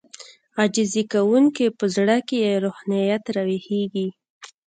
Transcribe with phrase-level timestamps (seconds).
[0.59, 4.07] عاجزي کوونکی په زړه کې يې روحانيت راويښېږي.